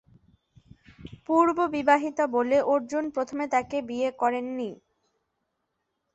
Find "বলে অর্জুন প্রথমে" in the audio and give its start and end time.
2.27-3.45